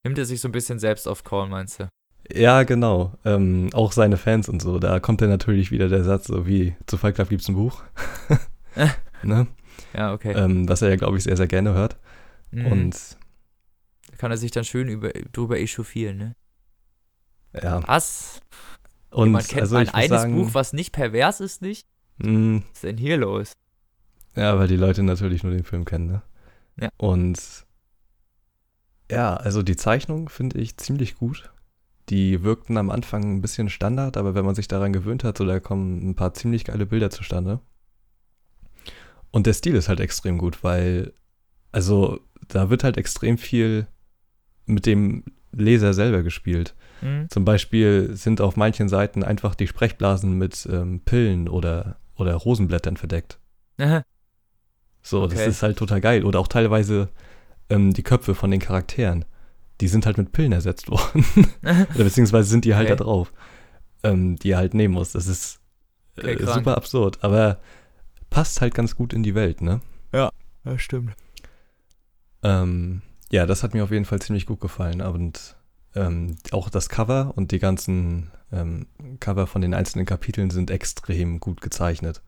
Nimmt 0.03 0.17
er 0.17 0.25
sich 0.25 0.39
so 0.39 0.47
ein 0.47 0.51
bisschen 0.51 0.79
selbst 0.79 1.07
auf 1.07 1.23
Korn, 1.23 1.49
meinst 1.49 1.79
du? 1.79 1.89
Ja, 2.31 2.63
genau. 2.63 3.15
Ähm, 3.25 3.69
auch 3.73 3.91
seine 3.91 4.17
Fans 4.17 4.47
und 4.49 4.61
so. 4.61 4.79
Da 4.79 4.99
kommt 4.99 5.21
dann 5.21 5.29
natürlich 5.29 5.71
wieder 5.71 5.89
der 5.89 6.03
Satz, 6.03 6.27
so 6.27 6.45
wie 6.45 6.75
zu 6.85 6.97
Fight 6.97 7.15
Club 7.15 7.29
gibt's 7.29 7.47
ein 7.47 7.55
Buch. 7.55 7.81
ne? 9.23 9.47
Ja, 9.93 10.13
okay. 10.13 10.33
ähm, 10.33 10.69
was 10.69 10.81
er 10.81 10.89
ja, 10.89 10.95
glaube 10.95 11.17
ich, 11.17 11.23
sehr, 11.23 11.37
sehr 11.37 11.47
gerne 11.47 11.73
hört. 11.73 11.97
Mhm. 12.51 12.65
Und 12.67 13.17
Da 14.11 14.17
kann 14.17 14.31
er 14.31 14.37
sich 14.37 14.51
dann 14.51 14.63
schön 14.63 14.87
über, 14.87 15.09
drüber 15.31 15.57
echauffieren, 15.59 16.17
ne? 16.17 16.35
ja. 17.61 17.81
Was? 17.87 18.41
Und 19.09 19.31
Man 19.31 19.43
kennt 19.43 19.61
also 19.61 19.77
ein 19.77 19.89
eines 19.89 20.09
sagen, 20.09 20.35
Buch, 20.35 20.53
was 20.53 20.71
nicht 20.73 20.91
pervers 20.91 21.39
ist, 21.39 21.63
nicht? 21.63 21.87
Mh, 22.19 22.61
Was 22.61 22.75
ist 22.75 22.83
denn 22.83 22.97
hier 22.97 23.17
los? 23.17 23.53
Ja, 24.35 24.57
weil 24.57 24.67
die 24.67 24.77
Leute 24.77 25.03
natürlich 25.03 25.43
nur 25.43 25.51
den 25.51 25.63
Film 25.63 25.85
kennen, 25.85 26.07
ne? 26.07 26.21
Ja. 26.79 26.89
Und 26.97 27.39
ja, 29.11 29.35
also 29.35 29.63
die 29.63 29.75
Zeichnung 29.75 30.29
finde 30.29 30.59
ich 30.59 30.77
ziemlich 30.77 31.15
gut. 31.15 31.51
Die 32.09 32.43
wirkten 32.43 32.77
am 32.77 32.89
Anfang 32.89 33.23
ein 33.23 33.41
bisschen 33.41 33.69
Standard, 33.69 34.17
aber 34.17 34.33
wenn 34.35 34.45
man 34.45 34.55
sich 34.55 34.67
daran 34.67 34.93
gewöhnt 34.93 35.23
hat, 35.23 35.37
so 35.37 35.45
da 35.45 35.59
kommen 35.59 36.09
ein 36.09 36.15
paar 36.15 36.33
ziemlich 36.33 36.65
geile 36.65 36.85
Bilder 36.85 37.09
zustande. 37.09 37.59
Und 39.31 39.45
der 39.45 39.53
Stil 39.53 39.75
ist 39.75 39.89
halt 39.89 39.99
extrem 39.99 40.37
gut, 40.37 40.63
weil, 40.63 41.13
also 41.71 42.19
da 42.47 42.69
wird 42.69 42.83
halt 42.83 42.97
extrem 42.97 43.37
viel 43.37 43.87
mit 44.65 44.85
dem 44.85 45.23
Leser 45.51 45.93
selber 45.93 46.23
gespielt. 46.23 46.75
Hm? 47.01 47.27
Zum 47.29 47.45
Beispiel 47.45 48.15
sind 48.15 48.41
auf 48.41 48.55
manchen 48.55 48.89
Seiten 48.89 49.23
einfach 49.23 49.55
die 49.55 49.67
Sprechblasen 49.67 50.37
mit 50.37 50.67
ähm, 50.71 51.01
Pillen 51.01 51.47
oder, 51.47 51.97
oder 52.19 52.35
Rosenblättern 52.35 52.97
verdeckt. 52.97 53.39
So, 55.01 55.25
das 55.27 55.39
Okay. 55.39 55.49
ist 55.49 55.63
halt 55.63 55.77
total 55.77 56.01
geil. 56.01 56.25
Oder 56.25 56.39
auch 56.39 56.47
teilweise 56.47 57.09
ähm, 57.69 57.93
die 57.93 58.03
Köpfe 58.03 58.35
von 58.35 58.51
den 58.51 58.59
Charakteren. 58.59 59.25
Die 59.81 59.87
sind 59.87 60.05
halt 60.05 60.17
mit 60.17 60.31
Pillen 60.33 60.51
ersetzt 60.51 60.89
worden. 60.91 61.25
Oder 61.63 62.03
beziehungsweise 62.03 62.49
sind 62.49 62.65
die 62.65 62.75
halt 62.75 62.87
Okay. 62.89 62.97
da 62.97 63.03
drauf, 63.03 63.31
ähm, 64.03 64.35
die 64.35 64.51
er 64.51 64.57
halt 64.57 64.73
nehmen 64.73 64.93
muss. 64.93 65.13
Das 65.13 65.27
ist 65.27 65.59
Okay, 66.17 66.33
äh, 66.33 66.35
krank. 66.35 66.55
super 66.55 66.75
absurd. 66.77 67.23
Aber 67.23 67.59
passt 68.29 68.61
halt 68.61 68.73
ganz 68.75 68.95
gut 68.95 69.13
in 69.13 69.23
die 69.23 69.35
Welt, 69.35 69.61
ne? 69.61 69.81
ja, 70.11 70.31
stimmt. 70.77 71.13
Ähm, 72.43 73.01
ja, 73.31 73.45
das 73.45 73.63
hat 73.63 73.73
mir 73.73 73.83
auf 73.83 73.91
jeden 73.91 74.05
Fall 74.05 74.19
ziemlich 74.21 74.45
gut 74.45 74.59
gefallen. 74.59 75.01
Und 75.01 75.55
ähm, 75.95 76.35
auch 76.51 76.69
das 76.69 76.89
Cover 76.89 77.33
und 77.35 77.51
die 77.51 77.59
ganzen 77.59 78.31
ähm, 78.51 78.87
Cover 79.19 79.47
von 79.47 79.61
den 79.61 79.73
einzelnen 79.73 80.05
Kapiteln 80.05 80.49
sind 80.49 80.71
extrem 80.71 81.39
gut 81.39 81.61
gezeichnet. 81.61 82.21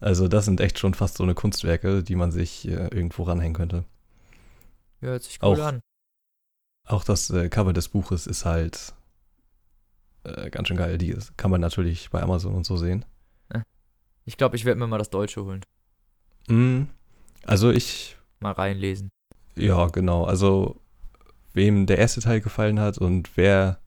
Also 0.00 0.28
das 0.28 0.44
sind 0.44 0.60
echt 0.60 0.78
schon 0.78 0.94
fast 0.94 1.16
so 1.16 1.24
eine 1.24 1.34
Kunstwerke, 1.34 2.02
die 2.02 2.14
man 2.16 2.30
sich 2.32 2.66
äh, 2.68 2.88
irgendwo 2.88 3.24
ranhängen 3.24 3.54
könnte. 3.54 3.84
Ja, 5.00 5.08
hört 5.08 5.22
sich 5.22 5.38
cool 5.42 5.60
Auch- 5.60 5.66
an. 5.66 5.80
Auch 6.86 7.04
das 7.04 7.28
äh, 7.30 7.48
Cover 7.50 7.72
des 7.74 7.88
Buches 7.90 8.26
ist 8.26 8.44
halt 8.46 8.94
äh, 10.24 10.48
ganz 10.50 10.68
schön 10.68 10.76
geil. 10.78 10.96
Die 10.98 11.10
ist, 11.10 11.36
kann 11.36 11.50
man 11.50 11.60
natürlich 11.60 12.08
bei 12.10 12.22
Amazon 12.22 12.54
und 12.54 12.64
so 12.64 12.76
sehen. 12.76 13.04
Ich 14.24 14.36
glaube, 14.36 14.56
ich 14.56 14.66
werde 14.66 14.78
mir 14.78 14.86
mal 14.86 14.98
das 14.98 15.08
Deutsche 15.08 15.42
holen. 15.42 15.64
Mm, 16.48 16.82
also 17.44 17.70
ich, 17.70 18.18
Mal 18.40 18.52
reinlesen. 18.52 19.08
ja 19.56 19.86
genau, 19.86 20.24
also 20.24 20.82
wem 21.54 21.86
der 21.86 21.96
erste 21.96 22.20
Teil 22.20 22.42
gefallen 22.42 22.78
hat 22.78 22.98
und 22.98 23.36
wer, 23.38 23.78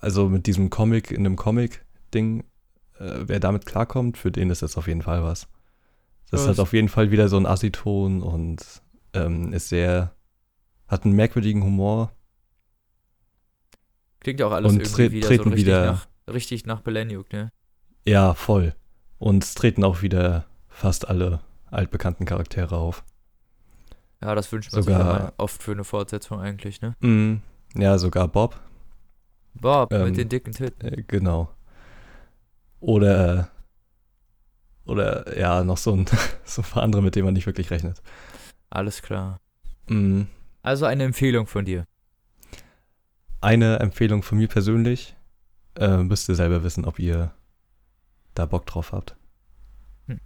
also 0.00 0.28
mit 0.28 0.46
diesem 0.46 0.70
Comic 0.70 1.10
in 1.10 1.18
einem 1.26 1.36
Comic-Ding, 1.36 2.40
äh, 2.98 3.14
wer 3.26 3.40
damit 3.40 3.66
klarkommt, 3.66 4.18
für 4.18 4.30
den 4.32 4.50
ist 4.50 4.62
das 4.62 4.76
auf 4.76 4.86
jeden 4.88 5.02
Fall 5.02 5.22
was. 5.22 5.48
Das 6.30 6.42
Ja, 6.44 6.48
hat 6.50 6.58
auf 6.60 6.72
jeden 6.72 6.88
Fall 6.88 7.10
wieder 7.10 7.28
so 7.28 7.36
einen 7.36 7.46
Assi-Ton 7.46 8.22
und 8.22 8.64
ähm, 9.14 9.52
ist 9.52 9.68
sehr, 9.68 10.14
hat 10.86 11.04
einen 11.04 11.14
merkwürdigen 11.16 11.62
Humor. 11.62 12.12
Klingt 14.20 14.38
ja 14.40 14.46
auch 14.46 14.52
alles 14.52 14.72
Und 14.72 14.80
irgendwie 14.80 15.02
tre- 15.08 15.10
wieder 15.12 15.26
treten 15.28 15.44
so 15.44 15.50
richtig 15.50 15.66
wieder- 15.66 15.86
nach, 15.92 16.08
richtig 16.32 16.66
nach 16.66 16.80
Belenjuk, 16.82 17.32
ne? 17.32 17.50
Ja, 18.06 18.34
voll. 18.34 18.74
Und 19.18 19.44
es 19.44 19.54
treten 19.54 19.82
auch 19.84 20.02
wieder 20.02 20.46
fast 20.68 21.08
alle 21.08 21.40
altbekannten 21.70 22.26
Charaktere 22.26 22.76
auf. 22.76 23.04
Ja, 24.22 24.34
das 24.34 24.50
wünscht 24.52 24.72
man 24.72 24.82
sich 24.82 24.92
Sogar- 24.92 25.06
ja 25.14 25.18
mal 25.24 25.32
oft 25.38 25.62
für 25.62 25.72
eine 25.72 25.84
Fortsetzung 25.84 26.40
eigentlich, 26.40 26.80
ne? 26.82 26.94
Mm, 27.00 27.36
ja, 27.74 27.96
sogar 27.98 28.28
Bob. 28.28 28.60
Bob 29.54 29.92
Ähm, 29.92 30.04
mit 30.06 30.16
den 30.16 30.28
dicken 30.28 30.52
Titten. 30.52 30.86
Äh, 30.92 31.02
genau. 31.06 31.50
Oder, 32.80 33.50
oder 34.86 35.38
ja, 35.38 35.62
noch 35.64 35.76
so 35.76 35.92
ein, 35.94 36.06
so 36.44 36.62
ein 36.62 36.68
paar 36.68 36.82
andere, 36.82 37.02
mit 37.02 37.14
denen 37.14 37.26
man 37.26 37.34
nicht 37.34 37.46
wirklich 37.46 37.70
rechnet. 37.70 38.00
Alles 38.70 39.02
klar. 39.02 39.38
Mm, 39.88 40.22
Also 40.62 40.86
eine 40.86 41.04
Empfehlung 41.04 41.46
von 41.46 41.64
dir. 41.64 41.84
eine 43.40 43.78
Empfehlung 43.80 44.22
von 44.22 44.38
mir 44.38 44.48
persönlich. 44.48 45.16
Äh, 45.76 45.98
müsst 45.98 46.28
ihr 46.28 46.34
selber 46.34 46.62
wissen, 46.62 46.84
ob 46.84 46.98
ihr 46.98 47.32
da 48.34 48.44
Bock 48.46 48.66
drauf 48.66 48.92
habt. 48.92 49.16
Hm. 50.06 50.20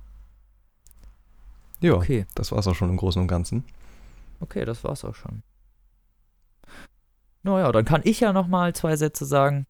Ja, 1.81 1.95
Okay, 1.95 2.27
das 2.35 2.51
war's 2.53 2.67
auch 2.67 2.75
schon 2.75 2.91
im 2.91 2.97
Großen 2.97 3.21
und 3.23 3.29
Ganzen. 3.29 3.65
okay, 4.41 4.65
das 4.65 4.85
war's 4.85 5.05
auch 5.05 5.15
schon. 5.15 5.43
Naja, 7.45 7.71
dann 7.73 7.85
kann 7.85 8.01
ich 8.05 8.21
ja 8.21 8.33
noch 8.33 8.49
mal 8.49 8.75
zwei 8.75 8.97
Sätze 8.97 9.25
sagen. 9.25 9.67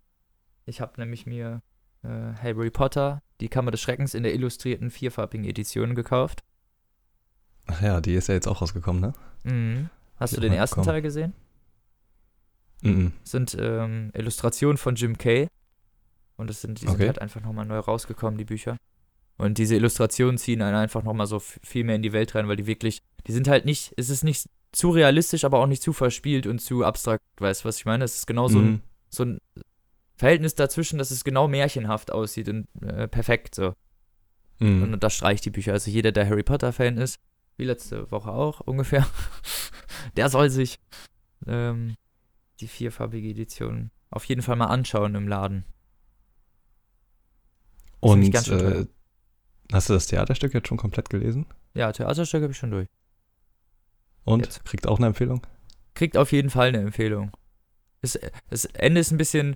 Ich 0.64 0.80
habe 0.80 0.98
nämlich 0.98 1.26
mir 1.26 1.60
äh, 2.02 2.08
Harry 2.42 2.70
Potter, 2.70 3.20
die 3.40 3.48
Kammer 3.48 3.70
des 3.70 3.80
Schreckens 3.82 4.14
in 4.14 4.22
der 4.22 4.32
illustrierten 4.32 4.90
vierfarbigen 4.90 5.44
Edition 5.44 5.94
gekauft. 5.94 6.42
Ach 7.66 7.82
ja, 7.82 8.00
die 8.00 8.14
ist 8.14 8.28
ja 8.28 8.34
jetzt 8.34 8.46
auch 8.48 8.62
rausgekommen, 8.62 9.02
ne? 9.02 9.12
Mhm. 9.44 9.90
Hast 10.16 10.32
Die 10.32 10.36
du 10.36 10.40
den 10.42 10.52
ersten 10.52 10.76
bekommen. 10.76 10.86
Teil 10.94 11.02
gesehen? 11.02 11.32
Mhm. 12.82 13.12
sind 13.24 13.56
ähm, 13.58 14.10
Illustrationen 14.14 14.76
von 14.76 14.94
Jim 14.94 15.16
Kay. 15.18 15.48
Und 16.36 16.50
es 16.50 16.60
sind, 16.60 16.80
die 16.80 16.86
sind 16.86 16.94
Okay. 16.96 17.06
halt 17.06 17.20
einfach 17.20 17.40
nochmal 17.40 17.64
neu 17.64 17.78
rausgekommen, 17.78 18.36
die 18.38 18.44
Bücher. 18.44 18.76
Und 19.36 19.58
diese 19.58 19.74
Illustrationen 19.74 20.38
ziehen 20.38 20.62
einen 20.62 20.76
einfach 20.76 21.02
nochmal 21.02 21.26
so 21.26 21.38
viel 21.40 21.84
mehr 21.84 21.96
in 21.96 22.02
die 22.02 22.12
Welt 22.12 22.34
rein, 22.34 22.46
weil 22.46 22.56
die 22.56 22.66
wirklich, 22.66 23.02
die 23.26 23.32
sind 23.32 23.48
halt 23.48 23.64
nicht, 23.64 23.92
es 23.96 24.10
ist 24.10 24.22
nicht 24.22 24.48
zu 24.76 24.90
realistisch, 24.90 25.44
aber 25.44 25.58
auch 25.60 25.66
nicht 25.66 25.82
zu 25.82 25.92
verspielt 25.92 26.46
und 26.46 26.58
zu 26.60 26.84
abstrakt, 26.84 27.22
weißt 27.38 27.62
du, 27.64 27.68
was 27.68 27.78
ich 27.78 27.84
meine? 27.84 28.04
Es 28.04 28.16
ist 28.16 28.26
genau 28.26 28.48
so, 28.48 28.58
ein, 28.58 28.64
Mhm. 28.66 28.80
so 29.08 29.24
ein 29.24 29.38
Verhältnis 30.16 30.54
dazwischen, 30.54 30.98
dass 30.98 31.10
es 31.10 31.24
genau 31.24 31.48
märchenhaft 31.48 32.10
aussieht 32.12 32.48
und 32.48 32.66
äh, 32.82 33.08
perfekt 33.08 33.54
so. 33.54 33.74
Mhm. 34.60 34.82
Und 34.94 35.02
das 35.02 35.14
streicht 35.14 35.44
die 35.44 35.50
Bücher. 35.50 35.72
Also 35.72 35.90
jeder, 35.90 36.12
der 36.12 36.28
Harry 36.28 36.42
Potter-Fan 36.42 36.98
ist, 36.98 37.18
wie 37.56 37.64
letzte 37.64 38.10
Woche 38.10 38.30
auch 38.30 38.60
ungefähr, 38.66 39.06
der 40.16 40.28
soll 40.28 40.50
sich 40.50 40.78
ähm, 41.46 41.96
die 42.60 42.68
vierfarbige 42.68 43.28
Edition 43.28 43.90
auf 44.10 44.24
jeden 44.26 44.42
Fall 44.42 44.56
mal 44.56 44.66
anschauen 44.66 45.14
im 45.16 45.26
Laden. 45.28 45.64
Und 48.00 48.22
äh, 48.34 48.86
hast 49.72 49.88
du 49.88 49.94
das 49.94 50.06
Theaterstück 50.06 50.54
jetzt 50.54 50.68
schon 50.68 50.76
komplett 50.76 51.08
gelesen? 51.10 51.46
Ja, 51.74 51.90
Theaterstück 51.90 52.42
habe 52.42 52.52
ich 52.52 52.58
schon 52.58 52.70
durch. 52.70 52.88
Und 54.24 54.46
Jetzt. 54.46 54.64
kriegt 54.64 54.86
auch 54.86 54.98
eine 54.98 55.08
Empfehlung? 55.08 55.46
Kriegt 55.94 56.16
auf 56.16 56.32
jeden 56.32 56.50
Fall 56.50 56.68
eine 56.68 56.80
Empfehlung. 56.80 57.30
Das, 58.02 58.18
das 58.50 58.64
Ende 58.66 59.00
ist 59.00 59.10
ein 59.10 59.18
bisschen, 59.18 59.54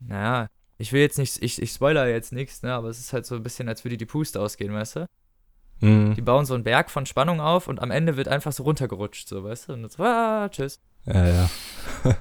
naja, 0.00 0.48
ich 0.78 0.92
will 0.92 1.00
jetzt 1.00 1.18
nicht, 1.18 1.42
ich, 1.42 1.60
ich 1.60 1.72
spoiler 1.72 2.08
jetzt 2.08 2.32
nichts, 2.32 2.62
ne, 2.62 2.72
aber 2.72 2.88
es 2.88 2.98
ist 2.98 3.12
halt 3.12 3.26
so 3.26 3.34
ein 3.34 3.42
bisschen, 3.42 3.68
als 3.68 3.84
würde 3.84 3.96
die 3.96 4.06
Puste 4.06 4.40
ausgehen, 4.40 4.72
weißt 4.72 4.96
du? 4.96 5.06
Mhm. 5.80 6.14
Die 6.14 6.22
bauen 6.22 6.44
so 6.44 6.54
einen 6.54 6.64
Berg 6.64 6.90
von 6.90 7.06
Spannung 7.06 7.40
auf 7.40 7.68
und 7.68 7.80
am 7.80 7.90
Ende 7.90 8.16
wird 8.16 8.28
einfach 8.28 8.52
so 8.52 8.62
runtergerutscht, 8.62 9.28
so, 9.28 9.42
weißt 9.44 9.68
du? 9.68 9.72
Und 9.74 9.90
so, 9.90 10.02
ah, 10.02 10.48
tschüss. 10.48 10.80
Ja, 11.06 11.26
ja. 11.26 11.50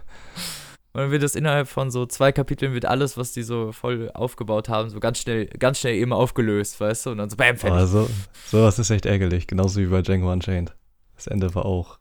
Und 0.94 1.04
dann 1.04 1.12
wird 1.12 1.22
das 1.22 1.36
innerhalb 1.36 1.68
von 1.68 1.92
so 1.92 2.08
zwei 2.08 2.32
Kapiteln 2.32 2.74
wird 2.74 2.86
alles, 2.86 3.18
was 3.18 3.32
die 3.32 3.44
so 3.44 3.72
voll 3.72 4.10
aufgebaut 4.16 4.68
haben, 4.68 4.90
so 4.90 5.00
ganz 5.00 5.20
schnell, 5.20 5.46
ganz 5.46 5.80
schnell 5.80 5.94
eben 5.94 6.12
aufgelöst, 6.12 6.80
weißt 6.80 7.06
du? 7.06 7.10
Und 7.12 7.20
dann 7.20 7.30
so 7.30 7.36
bam, 7.36 7.56
fertig. 7.56 7.78
Aber 7.78 7.86
so, 7.86 8.10
sowas 8.48 8.80
ist 8.80 8.90
echt 8.90 9.06
ärgerlich, 9.06 9.46
genauso 9.46 9.80
wie 9.80 9.86
bei 9.86 10.02
Django 10.02 10.32
Unchained. 10.32 10.76
Das 11.18 11.28
Ende 11.28 11.54
war 11.54 11.66
auch. 11.66 12.00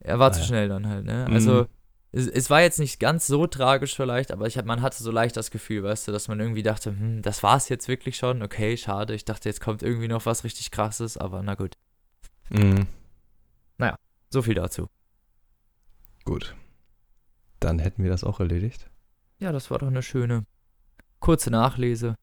Er 0.00 0.18
war 0.18 0.30
Ah, 0.30 0.32
zu 0.32 0.40
ja. 0.40 0.46
schnell 0.46 0.68
dann 0.68 0.88
halt, 0.88 1.04
ne? 1.04 1.26
Mhm. 1.28 1.34
Also, 1.34 1.66
es, 2.12 2.26
es 2.28 2.48
war 2.50 2.62
jetzt 2.62 2.78
nicht 2.78 3.00
ganz 3.00 3.26
so 3.26 3.46
tragisch 3.46 3.94
vielleicht, 3.96 4.30
aber 4.32 4.46
ich 4.46 4.56
hab, 4.56 4.64
man 4.64 4.80
hatte 4.82 5.02
so 5.02 5.10
leicht 5.10 5.36
das 5.36 5.50
Gefühl, 5.50 5.82
weißt 5.82 6.08
du, 6.08 6.12
dass 6.12 6.28
man 6.28 6.40
irgendwie 6.40 6.62
dachte, 6.62 6.90
hm, 6.90 7.20
das 7.22 7.42
war's 7.42 7.68
jetzt 7.68 7.88
wirklich 7.88 8.16
schon. 8.16 8.42
Okay, 8.42 8.76
schade. 8.76 9.14
Ich 9.14 9.24
dachte, 9.24 9.48
jetzt 9.48 9.60
kommt 9.60 9.82
irgendwie 9.82 10.08
noch 10.08 10.24
was 10.24 10.44
richtig 10.44 10.70
krasses, 10.70 11.16
aber 11.18 11.42
na 11.42 11.54
gut. 11.54 11.74
Mhm. 12.50 12.86
So 14.30 14.42
viel 14.42 14.54
dazu. 14.54 14.88
Gut. 16.24 16.56
Dann 17.60 17.78
hätten 17.78 18.02
wir 18.02 18.10
das 18.10 18.24
auch 18.24 18.40
erledigt. 18.40 18.90
Ja, 19.38 19.52
das 19.52 19.70
war 19.70 19.78
doch 19.78 19.86
eine 19.86 20.02
schöne 20.02 20.44
kurze 21.20 21.50
Nachlese. 21.50 22.16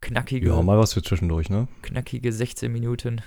Knackige, 0.00 0.46
Ja, 0.46 0.62
mal 0.62 0.78
was 0.78 0.92
für 0.94 1.02
zwischendurch, 1.02 1.50
ne? 1.50 1.66
knackige 1.82 2.32
16 2.32 2.70
Minuten. 2.70 3.20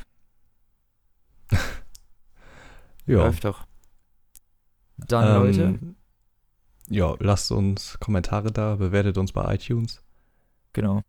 Ja. 3.09 3.17
Läuft 3.23 3.43
doch. 3.43 3.65
Dann, 4.97 5.33
Leute, 5.43 5.63
Ähm, 5.63 5.95
Ja, 6.89 7.15
lasst 7.19 7.51
uns 7.51 7.99
Kommentare 7.99 8.51
da, 8.51 8.75
bewertet 8.75 9.17
uns 9.17 9.31
bei 9.31 9.55
iTunes. 9.55 10.03
genau. 10.73 11.01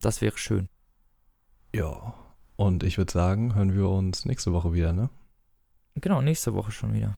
Das 0.00 0.20
wäre 0.20 0.36
schön. 0.36 0.68
Ja. 1.74 2.14
Und 2.56 2.82
ich 2.84 2.98
würde 2.98 3.10
sagen, 3.12 3.54
hören 3.54 3.74
wir 3.74 3.88
uns 3.88 4.26
nächste 4.26 4.52
Woche 4.52 4.72
wieder, 4.74 4.92
ne? 4.92 5.08
Genau, 5.96 6.20
nächste 6.20 6.52
Woche 6.54 6.70
schon 6.72 6.92
wieder. 6.92 7.14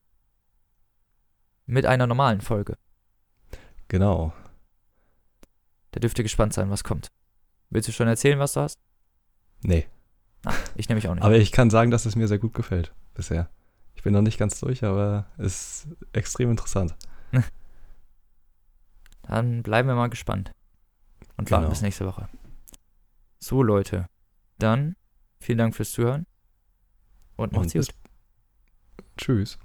Mit 1.66 1.84
einer 1.84 2.06
normalen 2.06 2.40
Folge. 2.40 2.78
Genau. 3.88 4.32
Da 5.90 6.00
dürft 6.00 6.18
ihr 6.18 6.22
gespannt 6.22 6.52
sein, 6.54 6.70
was 6.70 6.84
kommt. 6.84 7.08
Willst 7.70 7.88
du 7.88 7.92
schon 7.92 8.06
erzählen, 8.08 8.38
was 8.38 8.52
du 8.52 8.60
hast? 8.60 8.78
Nee. 9.62 9.86
Ah, 10.46 10.54
ich 10.76 10.88
nehme 10.88 10.96
mich 10.98 11.08
auch 11.08 11.14
nicht. 11.14 11.24
Aber 11.24 11.36
ich 11.36 11.52
kann 11.52 11.70
sagen, 11.70 11.90
dass 11.90 12.06
es 12.06 12.16
mir 12.16 12.28
sehr 12.28 12.38
gut 12.38 12.54
gefällt 12.54 12.92
bisher. 13.14 13.48
Ich 13.94 14.02
bin 14.02 14.12
noch 14.12 14.22
nicht 14.22 14.38
ganz 14.38 14.58
durch, 14.60 14.84
aber 14.84 15.26
es 15.38 15.84
ist 15.84 15.88
extrem 16.12 16.50
interessant. 16.50 16.94
Dann 19.22 19.62
bleiben 19.62 19.88
wir 19.88 19.94
mal 19.96 20.08
gespannt. 20.08 20.52
Und 21.36 21.50
warten 21.50 21.64
Genau. 21.64 21.70
bis 21.70 21.82
nächste 21.82 22.06
Woche. 22.06 22.28
So, 23.40 23.62
Leute. 23.62 24.06
Dann 24.58 24.96
vielen 25.40 25.58
Dank 25.58 25.74
fürs 25.74 25.90
Zuhören. 25.92 26.26
Und 27.36 27.52
macht's 27.52 27.74
Und 27.74 27.86
gut. 27.86 27.94
Tschüss. 29.18 29.58